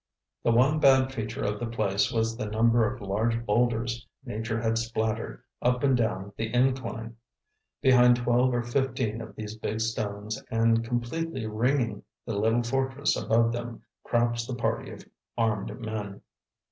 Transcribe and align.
The 0.41 0.49
one 0.51 0.79
bad 0.79 1.13
feature 1.13 1.43
of 1.43 1.59
the 1.59 1.67
place 1.67 2.11
was 2.11 2.35
the 2.35 2.47
number 2.47 2.91
of 2.91 3.01
large 3.01 3.45
boulders 3.45 4.07
nature 4.25 4.59
had 4.59 4.79
splattered 4.79 5.43
up 5.61 5.83
and 5.83 5.95
down 5.95 6.33
the 6.37 6.51
incline. 6.51 7.17
Behind 7.83 8.15
twelve 8.17 8.51
or 8.55 8.63
fifteen 8.63 9.21
of 9.21 9.35
these 9.35 9.55
big 9.55 9.79
stones 9.79 10.43
and 10.49 10.83
completely 10.83 11.45
ringing 11.45 12.01
the 12.25 12.35
little 12.35 12.63
fortress 12.63 13.15
above 13.15 13.51
them, 13.53 13.83
crouched 14.03 14.47
the 14.47 14.55
party 14.55 14.89
of 14.89 15.05
armed 15.37 15.79
men. 15.79 16.23